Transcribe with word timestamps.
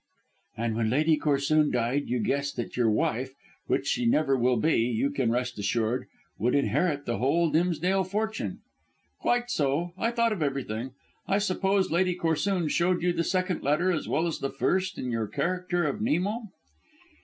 "And 0.57 0.75
when 0.75 0.89
Lady 0.89 1.15
Corsoon 1.15 1.71
died 1.71 2.09
you 2.09 2.17
guessed 2.17 2.55
that 2.55 2.75
your 2.75 2.89
wife 2.89 3.35
which 3.67 3.85
she 3.85 4.07
never 4.07 4.35
will 4.35 4.57
be, 4.57 4.79
you 4.81 5.11
can 5.11 5.29
rest 5.29 5.59
assured 5.59 6.07
would 6.39 6.55
inherit 6.55 7.05
the 7.05 7.19
whole 7.19 7.51
Dimsdale 7.51 8.03
fortune?" 8.03 8.61
"Quite 9.19 9.51
so. 9.51 9.93
I 9.99 10.09
thought 10.09 10.33
of 10.33 10.41
everything. 10.41 10.95
I 11.27 11.37
suppose 11.37 11.91
Lady 11.91 12.15
Corsoon 12.15 12.67
showed 12.71 13.03
you 13.03 13.13
the 13.13 13.23
second 13.23 13.61
letter 13.61 13.91
as 13.91 14.09
well 14.09 14.25
as 14.25 14.39
the 14.39 14.49
first 14.49 14.97
in 14.97 15.11
your 15.11 15.27
character 15.27 15.85
of 15.85 16.01
Nemo?" 16.01 16.47